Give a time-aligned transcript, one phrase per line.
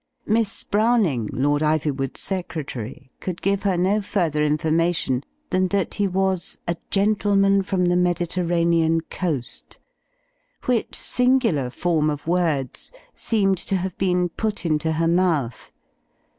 [0.25, 6.57] Miss Browning, Lord Ivywood's secretary, could give her no further information than that he was
[6.67, 9.77] a gentleman from the Mediterranean coast;
[10.65, 15.71] which singular form of words seemed to have been put into her mouth.